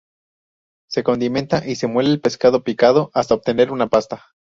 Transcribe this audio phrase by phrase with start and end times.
[0.89, 4.31] Se condimenta y se muele el pescado picado hasta obtener una pasta.